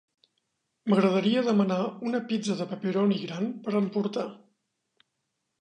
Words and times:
M'agradaria 0.93 1.43
demanar 1.49 1.77
una 2.11 2.21
pizza 2.31 2.57
de 2.63 2.67
pepperoni 2.73 3.21
gran 3.27 3.47
per 3.67 3.77
emportar. 3.81 4.29